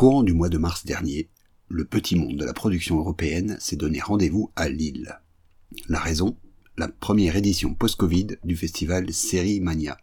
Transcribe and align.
courant 0.00 0.22
du 0.22 0.32
mois 0.32 0.48
de 0.48 0.56
mars 0.56 0.86
dernier, 0.86 1.28
le 1.68 1.84
petit 1.84 2.16
monde 2.16 2.38
de 2.38 2.44
la 2.46 2.54
production 2.54 2.98
européenne 2.98 3.58
s'est 3.60 3.76
donné 3.76 4.00
rendez-vous 4.00 4.50
à 4.56 4.70
Lille. 4.70 5.20
La 5.90 5.98
raison 5.98 6.38
La 6.78 6.88
première 6.88 7.36
édition 7.36 7.74
post-Covid 7.74 8.28
du 8.42 8.56
festival 8.56 9.12
Série 9.12 9.60
Mania, 9.60 9.98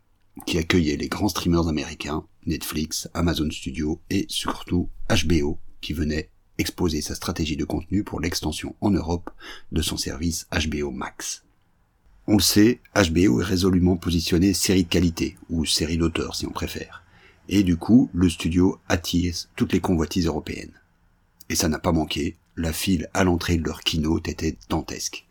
qui 0.45 0.59
accueillait 0.59 0.97
les 0.97 1.07
grands 1.07 1.29
streamers 1.29 1.67
américains, 1.67 2.27
Netflix, 2.45 3.09
Amazon 3.15 3.49
Studios 3.49 3.99
et 4.11 4.27
surtout 4.29 4.87
HBO, 5.09 5.57
qui 5.81 5.93
venait 5.93 6.29
exposer 6.59 7.01
sa 7.01 7.15
stratégie 7.15 7.57
de 7.57 7.65
contenu 7.65 8.03
pour 8.03 8.21
l'extension 8.21 8.75
en 8.81 8.91
Europe 8.91 9.31
de 9.71 9.81
son 9.81 9.97
service 9.97 10.45
HBO 10.51 10.91
Max. 10.91 11.43
On 12.27 12.35
le 12.35 12.43
sait, 12.43 12.81
HBO 12.93 13.41
est 13.41 13.45
résolument 13.45 13.97
positionné 13.97 14.53
série 14.53 14.83
de 14.83 14.89
qualité, 14.89 15.37
ou 15.49 15.65
série 15.65 15.97
d'auteur 15.97 16.35
si 16.35 16.45
on 16.45 16.51
préfère. 16.51 17.01
Et 17.49 17.63
du 17.63 17.77
coup, 17.77 18.09
le 18.13 18.29
studio 18.29 18.79
attire 18.89 19.33
toutes 19.55 19.73
les 19.73 19.79
convoitises 19.79 20.27
européennes. 20.27 20.73
Et 21.49 21.55
ça 21.55 21.69
n'a 21.69 21.79
pas 21.79 21.93
manqué, 21.93 22.35
la 22.57 22.73
file 22.73 23.09
à 23.13 23.23
l'entrée 23.23 23.57
de 23.57 23.63
leur 23.63 23.81
keynote 23.81 24.27
était 24.27 24.57
dantesque. 24.69 25.27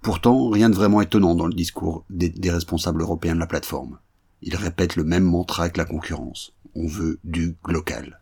Pourtant, 0.00 0.50
rien 0.50 0.68
de 0.68 0.74
vraiment 0.74 1.00
étonnant 1.00 1.36
dans 1.36 1.46
le 1.46 1.54
discours 1.54 2.04
des, 2.10 2.32
responsables 2.50 3.02
européens 3.02 3.36
de 3.36 3.40
la 3.40 3.46
plateforme. 3.46 3.98
Ils 4.42 4.56
répètent 4.56 4.96
le 4.96 5.04
même 5.04 5.22
mantra 5.22 5.70
que 5.70 5.78
la 5.78 5.84
concurrence. 5.84 6.52
On 6.74 6.88
veut 6.88 7.20
du 7.22 7.54
local. 7.68 8.20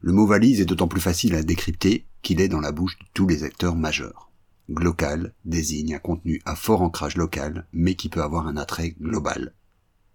Le 0.00 0.12
mot 0.12 0.26
valise 0.26 0.60
est 0.60 0.64
d'autant 0.64 0.88
plus 0.88 1.00
facile 1.00 1.36
à 1.36 1.44
décrypter 1.44 2.06
qu'il 2.22 2.40
est 2.40 2.48
dans 2.48 2.60
la 2.60 2.72
bouche 2.72 2.98
de 2.98 3.04
tous 3.14 3.28
les 3.28 3.44
acteurs 3.44 3.76
majeurs. 3.76 4.30
Glocal 4.70 5.34
désigne 5.44 5.94
un 5.94 5.98
contenu 5.98 6.40
à 6.44 6.56
fort 6.56 6.82
ancrage 6.82 7.16
local, 7.16 7.66
mais 7.72 7.94
qui 7.94 8.08
peut 8.08 8.22
avoir 8.22 8.48
un 8.48 8.56
attrait 8.56 8.96
global. 9.00 9.52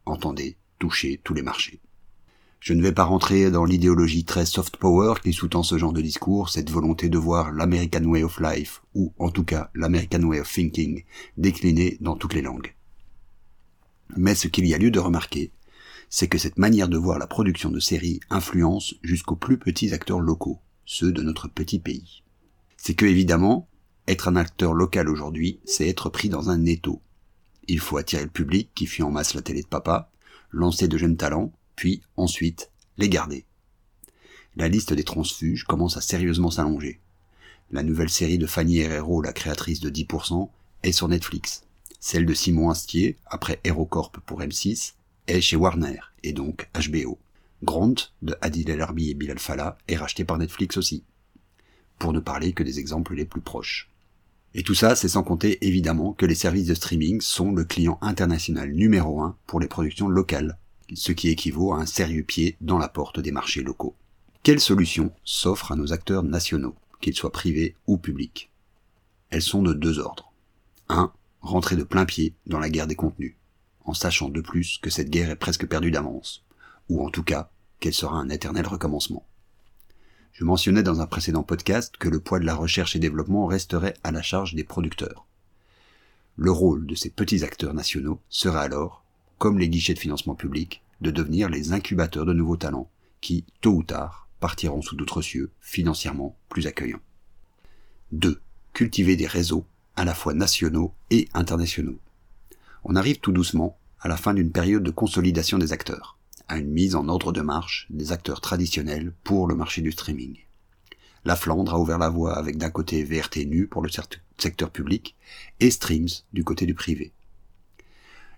Entendez, 0.06 0.58
toucher 0.80 1.20
tous 1.24 1.34
les 1.34 1.42
marchés. 1.42 1.80
Je 2.60 2.74
ne 2.74 2.82
vais 2.82 2.92
pas 2.92 3.04
rentrer 3.04 3.52
dans 3.52 3.64
l'idéologie 3.64 4.26
très 4.26 4.46
soft 4.46 4.78
power 4.78 5.14
qui 5.22 5.34
sous-tend 5.34 5.62
ce 5.62 5.78
genre 5.78 5.94
de 5.94 6.02
discours, 6.02 6.50
cette 6.50 6.72
volonté 6.72 7.10
de 7.10 7.18
voir 7.20 7.52
l'American 7.52 8.04
Way 8.04 8.24
of 8.24 8.40
Life, 8.40 8.82
ou 8.96 9.14
en 9.20 9.30
tout 9.30 9.44
cas 9.44 9.70
l'American 9.76 10.24
Way 10.24 10.40
of 10.40 10.52
Thinking, 10.52 11.04
décliné 11.38 11.98
dans 12.02 12.16
toutes 12.16 12.34
les 12.34 12.42
langues. 12.42 12.74
Mais 14.18 14.34
ce 14.34 14.48
qu'il 14.48 14.66
y 14.66 14.74
a 14.74 14.80
lieu 14.80 14.90
de 14.90 15.00
remarquer, 15.00 15.52
c'est 16.10 16.28
que 16.28 16.38
cette 16.38 16.58
manière 16.58 16.88
de 16.88 16.98
voir 16.98 17.20
la 17.20 17.28
production 17.28 17.70
de 17.70 17.80
séries 17.80 18.20
influence 18.30 18.96
jusqu'aux 19.04 19.36
plus 19.36 19.58
petits 19.58 19.94
acteurs 19.94 20.20
locaux, 20.20 20.60
ceux 20.86 21.12
de 21.12 21.22
notre 21.22 21.48
petit 21.48 21.80
pays. 21.80 22.24
C'est 22.78 22.96
que 22.96 23.06
évidemment, 23.06 23.68
être 24.08 24.28
un 24.28 24.36
acteur 24.36 24.74
local 24.74 25.10
aujourd'hui, 25.10 25.60
c'est 25.66 25.88
être 25.88 26.10
pris 26.10 26.30
dans 26.30 26.50
un 26.50 26.66
étau. 26.66 27.02
Il 27.68 27.80
faut 27.80 27.98
attirer 27.98 28.24
le 28.24 28.30
public 28.30 28.70
qui 28.76 28.86
fuit 28.86 29.04
en 29.04 29.12
masse 29.12 29.34
la 29.34 29.42
télé 29.42 29.62
de 29.62 29.68
papa, 29.68 30.12
lancer 30.56 30.88
de 30.88 30.98
jeunes 30.98 31.18
talents, 31.18 31.52
puis 31.76 32.02
ensuite 32.16 32.72
les 32.98 33.10
garder. 33.10 33.46
La 34.56 34.70
liste 34.70 34.94
des 34.94 35.04
transfuges 35.04 35.66
commence 35.66 35.98
à 35.98 36.02
sérieusement 36.02 36.50
s'allonger. 36.50 37.02
La 37.72 37.84
nouvelle 37.84 38.10
série 38.10 38.38
de 38.38 38.48
Fanny 38.48 38.80
Herrero, 38.80 39.22
la 39.22 39.34
créatrice 39.34 39.82
de 39.82 39.90
10%, 39.90 40.50
est 40.84 40.92
sur 40.94 41.10
Netflix. 41.10 41.64
Celle 42.00 42.26
de 42.26 42.34
Simon 42.34 42.70
Astier, 42.70 43.18
après 43.26 43.60
HeroCorp 43.66 44.22
pour 44.26 44.42
M6, 44.42 44.94
est 45.28 45.42
chez 45.42 45.58
Warner, 45.58 46.00
et 46.24 46.32
donc 46.32 46.70
HBO. 46.74 47.20
Grant, 47.64 47.96
de 48.22 48.36
Adil 48.42 48.70
El 48.70 48.82
Arbi 48.82 49.10
et 49.10 49.14
Bilal 49.14 49.40
Fallah, 49.40 49.78
est 49.88 49.98
racheté 49.98 50.24
par 50.24 50.38
Netflix 50.38 50.78
aussi. 50.78 51.04
Pour 52.00 52.14
ne 52.14 52.20
parler 52.20 52.54
que 52.54 52.64
des 52.64 52.80
exemples 52.80 53.16
les 53.16 53.26
plus 53.26 53.42
proches. 53.42 53.90
Et 54.58 54.64
tout 54.64 54.74
ça, 54.74 54.96
c'est 54.96 55.10
sans 55.10 55.24
compter 55.24 55.68
évidemment 55.68 56.14
que 56.14 56.26
les 56.26 56.34
services 56.34 56.68
de 56.68 56.76
streaming 56.76 57.20
sont 57.20 57.52
le 57.52 57.66
client 57.66 58.00
international 58.02 58.72
numéro 58.72 59.20
un 59.20 59.36
pour 59.48 59.60
les 59.60 59.68
productions 59.68 60.08
locales, 60.08 60.58
ce 60.94 61.12
qui 61.12 61.28
équivaut 61.28 61.74
à 61.74 61.80
un 61.80 61.86
sérieux 61.86 62.24
pied 62.24 62.56
dans 62.62 62.78
la 62.78 62.88
porte 62.88 63.20
des 63.20 63.34
marchés 63.34 63.64
locaux. 63.64 63.96
Quelles 64.44 64.62
solutions 64.62 65.12
s'offrent 65.26 65.74
à 65.74 65.76
nos 65.76 65.92
acteurs 65.92 66.24
nationaux, 66.24 66.74
qu'ils 67.02 67.18
soient 67.18 67.34
privés 67.34 67.76
ou 67.86 67.98
publics? 67.98 68.50
Elles 69.30 69.42
sont 69.42 69.62
de 69.62 69.74
deux 69.74 70.00
ordres. 70.00 70.32
1. 70.88 71.12
Rentrer 71.42 71.76
de 71.76 71.84
plein 71.84 72.06
pied 72.06 72.34
dans 72.48 72.60
la 72.60 72.70
guerre 72.70 72.88
des 72.88 72.96
contenus, 72.96 73.36
en 73.84 73.94
sachant 73.94 74.30
de 74.30 74.40
plus 74.40 74.78
que 74.78 74.90
cette 74.90 75.10
guerre 75.10 75.32
est 75.32 75.36
presque 75.36 75.68
perdue 75.68 75.92
d'avance, 75.92 76.46
ou 76.88 77.06
en 77.06 77.10
tout 77.10 77.24
cas 77.24 77.50
qu'elle 77.82 77.94
sera 77.94 78.16
un 78.16 78.30
éternel 78.30 78.66
recommencement. 78.66 79.26
Je 80.36 80.44
mentionnais 80.44 80.84
dans 80.84 81.00
un 81.00 81.08
précédent 81.08 81.44
podcast 81.44 81.96
que 81.98 82.10
le 82.10 82.20
poids 82.20 82.42
de 82.42 82.46
la 82.46 82.56
recherche 82.56 82.94
et 82.94 83.00
développement 83.00 83.46
resterait 83.46 83.94
à 84.04 84.12
la 84.12 84.22
charge 84.22 84.54
des 84.54 84.66
producteurs. 84.66 85.26
Le 86.36 86.52
rôle 86.52 86.86
de 86.86 86.94
ces 86.94 87.10
petits 87.10 87.46
acteurs 87.46 87.74
nationaux 87.74 88.20
sera 88.28 88.60
alors 88.60 89.06
comme 89.38 89.60
les 89.60 89.70
guichets 89.70 89.94
de 89.94 90.00
financement 90.00 90.36
public, 90.36 90.84
de 91.00 91.10
devenir 91.10 91.48
les 91.48 91.72
incubateurs 91.72 92.26
de 92.26 92.34
nouveaux 92.34 92.58
talents, 92.58 92.90
qui, 93.22 93.46
tôt 93.62 93.76
ou 93.76 93.84
tard, 93.84 94.28
partiront 94.42 94.82
sous 94.82 94.98
d'autres 94.98 95.22
cieux, 95.22 95.52
financièrement 95.62 96.36
plus 96.50 96.68
accueillants. 96.68 97.02
2. 98.12 98.42
Cultiver 98.74 99.16
des 99.16 99.28
réseaux, 99.28 99.66
à 99.96 100.04
la 100.04 100.14
fois 100.14 100.34
nationaux 100.34 100.94
et 101.12 101.30
internationaux. 101.34 102.00
On 102.84 102.98
arrive 102.98 103.22
tout 103.22 103.32
doucement 103.32 103.78
à 104.02 104.10
la 104.10 104.18
fin 104.18 104.34
d'une 104.34 104.52
période 104.52 104.84
de 104.84 104.92
consolidation 104.92 105.58
des 105.58 105.72
acteurs, 105.72 106.15
à 106.48 106.58
une 106.58 106.70
mise 106.70 106.96
en 106.96 107.08
ordre 107.10 107.32
de 107.32 107.42
marche 107.42 107.88
des 107.90 108.12
acteurs 108.12 108.42
traditionnels 108.42 109.14
pour 109.24 109.48
le 109.48 109.56
marché 109.56 109.82
du 109.82 109.92
streaming. 109.92 110.38
La 111.24 111.36
Flandre 111.36 111.74
a 111.74 111.80
ouvert 111.80 111.98
la 111.98 112.10
voie 112.10 112.38
avec 112.38 112.58
d'un 112.58 112.70
côté 112.70 113.04
VRT 113.04 113.46
nu 113.46 113.68
pour 113.68 113.82
le 113.82 113.90
secteur 114.38 114.70
public 114.70 115.16
et 115.60 115.72
Streams 115.72 116.10
du 116.34 116.44
côté 116.44 116.66
du 116.66 116.76
privé 116.76 117.14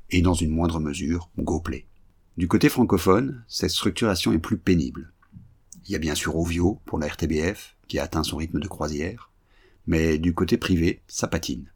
et 0.09 0.22
dans 0.22 0.34
une 0.34 0.51
moindre 0.51 0.79
mesure 0.79 1.29
GoPlay. 1.38 1.85
Du 2.38 2.47
côté 2.47 2.69
francophone, 2.69 3.44
cette 3.47 3.72
structuration 3.72 4.31
est 4.31 4.40
plus 4.40 4.57
pénible. 4.57 5.12
Il 5.85 5.91
y 5.91 5.96
a 5.96 6.00
bien 6.00 6.16
sûr 6.16 6.35
Ovio 6.38 6.79
pour 6.85 7.00
la 7.00 7.07
RTBF, 7.07 7.75
qui 7.88 8.00
a 8.00 8.03
atteint 8.03 8.23
son 8.23 8.38
rythme 8.38 8.59
de 8.59 8.67
croisière, 8.67 9.31
mais 9.85 10.17
du 10.17 10.34
côté 10.34 10.57
privé, 10.57 11.01
ça 11.07 11.28
patine. 11.28 11.72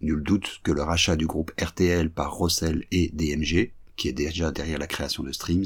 Nul 0.00 0.22
doute 0.22 0.60
que 0.62 0.72
le 0.72 0.82
rachat 0.82 1.16
du 1.16 1.26
groupe 1.26 1.52
RTL 1.60 2.10
par 2.10 2.34
Rossel 2.34 2.84
et 2.90 3.10
DMG, 3.14 3.72
qui 3.96 4.08
est 4.08 4.12
déjà 4.12 4.50
derrière 4.50 4.78
la 4.78 4.86
création 4.86 5.22
de 5.22 5.32
Streams, 5.32 5.64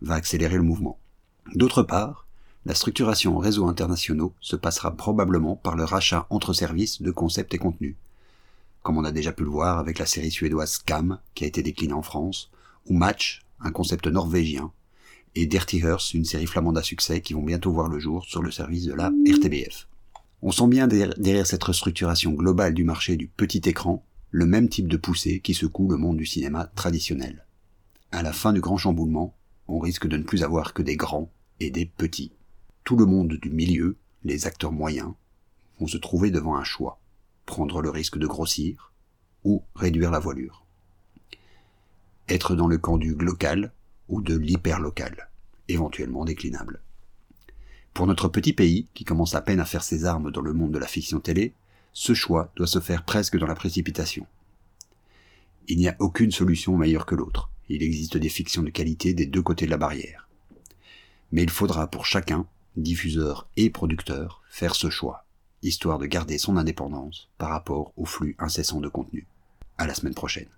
va 0.00 0.14
accélérer 0.14 0.56
le 0.56 0.62
mouvement. 0.62 0.98
D'autre 1.54 1.82
part, 1.82 2.26
la 2.66 2.74
structuration 2.74 3.36
en 3.36 3.40
réseaux 3.40 3.66
internationaux 3.66 4.34
se 4.40 4.56
passera 4.56 4.94
probablement 4.94 5.56
par 5.56 5.76
le 5.76 5.84
rachat 5.84 6.26
entre 6.30 6.52
services 6.52 7.00
de 7.00 7.10
concepts 7.10 7.54
et 7.54 7.58
contenus, 7.58 7.96
comme 8.82 8.98
on 8.98 9.04
a 9.04 9.12
déjà 9.12 9.32
pu 9.32 9.44
le 9.44 9.50
voir 9.50 9.78
avec 9.78 9.98
la 9.98 10.06
série 10.06 10.30
suédoise 10.30 10.72
Scam, 10.72 11.18
qui 11.34 11.44
a 11.44 11.46
été 11.46 11.62
déclinée 11.62 11.94
en 11.94 12.02
France, 12.02 12.50
ou 12.86 12.94
Match, 12.94 13.44
un 13.60 13.70
concept 13.70 14.06
norvégien, 14.06 14.72
et 15.34 15.46
Dirty 15.46 15.78
Hearth, 15.78 16.14
une 16.14 16.24
série 16.24 16.46
flamande 16.46 16.78
à 16.78 16.82
succès 16.82 17.20
qui 17.20 17.34
vont 17.34 17.42
bientôt 17.42 17.72
voir 17.72 17.88
le 17.88 17.98
jour 17.98 18.24
sur 18.24 18.42
le 18.42 18.50
service 18.50 18.84
de 18.84 18.94
la 18.94 19.10
RTBF. 19.26 19.88
On 20.42 20.52
sent 20.52 20.68
bien 20.68 20.86
derrière 20.86 21.46
cette 21.46 21.64
restructuration 21.64 22.32
globale 22.32 22.74
du 22.74 22.84
marché 22.84 23.16
du 23.16 23.28
petit 23.28 23.62
écran 23.64 24.04
le 24.30 24.46
même 24.46 24.68
type 24.68 24.88
de 24.88 24.96
poussée 24.96 25.40
qui 25.40 25.54
secoue 25.54 25.88
le 25.88 25.96
monde 25.96 26.16
du 26.16 26.26
cinéma 26.26 26.70
traditionnel. 26.74 27.44
À 28.10 28.22
la 28.22 28.32
fin 28.32 28.52
du 28.52 28.60
grand 28.60 28.78
chamboulement, 28.78 29.36
on 29.66 29.78
risque 29.78 30.06
de 30.06 30.16
ne 30.16 30.22
plus 30.22 30.42
avoir 30.42 30.72
que 30.72 30.82
des 30.82 30.96
grands 30.96 31.30
et 31.60 31.70
des 31.70 31.84
petits. 31.84 32.32
Tout 32.84 32.96
le 32.96 33.04
monde 33.04 33.34
du 33.34 33.50
milieu, 33.50 33.96
les 34.24 34.46
acteurs 34.46 34.72
moyens, 34.72 35.12
vont 35.78 35.86
se 35.86 35.98
trouver 35.98 36.30
devant 36.30 36.56
un 36.56 36.64
choix 36.64 36.98
prendre 37.44 37.80
le 37.80 37.90
risque 37.90 38.18
de 38.18 38.26
grossir 38.26 38.92
ou 39.42 39.62
réduire 39.74 40.10
la 40.10 40.18
voilure. 40.18 40.66
Être 42.28 42.54
dans 42.54 42.66
le 42.66 42.76
camp 42.76 42.98
du 42.98 43.14
local 43.14 43.72
ou 44.08 44.20
de 44.20 44.36
l'hyperlocal, 44.36 45.30
éventuellement 45.68 46.24
déclinable. 46.26 46.80
Pour 47.94 48.06
notre 48.06 48.28
petit 48.28 48.52
pays, 48.52 48.86
qui 48.94 49.04
commence 49.04 49.34
à 49.34 49.40
peine 49.40 49.60
à 49.60 49.64
faire 49.64 49.82
ses 49.82 50.04
armes 50.04 50.30
dans 50.30 50.42
le 50.42 50.52
monde 50.52 50.72
de 50.72 50.78
la 50.78 50.86
fiction 50.86 51.20
télé, 51.20 51.54
ce 51.94 52.12
choix 52.14 52.52
doit 52.54 52.66
se 52.66 52.80
faire 52.80 53.04
presque 53.04 53.38
dans 53.38 53.46
la 53.46 53.54
précipitation. 53.54 54.26
Il 55.68 55.78
n'y 55.78 55.88
a 55.88 55.96
aucune 55.98 56.30
solution 56.30 56.76
meilleure 56.76 57.06
que 57.06 57.14
l'autre. 57.14 57.50
Il 57.68 57.82
existe 57.82 58.16
des 58.16 58.28
fictions 58.28 58.62
de 58.62 58.70
qualité 58.70 59.14
des 59.14 59.26
deux 59.26 59.42
côtés 59.42 59.66
de 59.66 59.70
la 59.70 59.76
barrière. 59.76 60.28
Mais 61.32 61.42
il 61.42 61.50
faudra 61.50 61.90
pour 61.90 62.06
chacun, 62.06 62.46
diffuseur 62.76 63.48
et 63.56 63.70
producteur, 63.70 64.42
faire 64.48 64.74
ce 64.74 64.90
choix 64.90 65.26
histoire 65.62 65.98
de 65.98 66.06
garder 66.06 66.38
son 66.38 66.56
indépendance 66.56 67.28
par 67.38 67.50
rapport 67.50 67.92
au 67.96 68.04
flux 68.04 68.36
incessant 68.38 68.80
de 68.80 68.88
contenu. 68.88 69.26
À 69.76 69.86
la 69.86 69.94
semaine 69.94 70.14
prochaine. 70.14 70.48